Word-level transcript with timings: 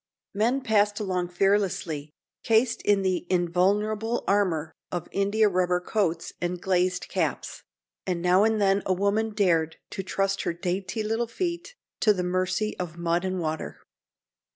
Men 0.33 0.61
passed 0.61 0.99
along 0.99 1.27
fearlessly, 1.27 2.09
cased 2.41 2.81
in 2.81 3.03
the 3.03 3.27
invulnerable 3.29 4.23
armor 4.27 4.73
of 4.91 5.07
India 5.11 5.47
rubber 5.47 5.79
coats 5.79 6.33
and 6.41 6.59
glazed 6.59 7.07
caps, 7.07 7.61
and 8.07 8.19
now 8.19 8.43
and 8.43 8.59
then 8.59 8.81
a 8.87 8.93
woman 8.93 9.29
dared 9.29 9.77
to 9.91 10.01
trust 10.01 10.41
her 10.41 10.53
dainty 10.53 11.03
little 11.03 11.27
feet 11.27 11.75
to 11.99 12.13
the 12.13 12.23
mercy 12.23 12.75
of 12.79 12.97
mud 12.97 13.23
and 13.23 13.39
water. 13.39 13.77